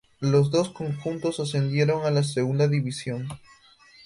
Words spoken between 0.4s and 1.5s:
dos conjuntos